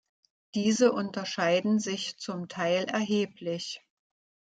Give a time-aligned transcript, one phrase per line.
[0.55, 3.85] Diese unterscheiden sich zum Teil erheblich.